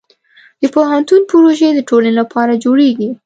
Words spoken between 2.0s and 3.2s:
لپاره جوړېږي.